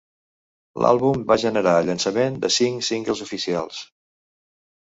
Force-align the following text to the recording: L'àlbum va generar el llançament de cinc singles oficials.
L'àlbum 0.85 1.19
va 1.31 1.37
generar 1.43 1.75
el 1.81 1.87
llançament 1.91 2.39
de 2.47 2.51
cinc 2.57 2.89
singles 2.89 3.23
oficials. 3.27 3.83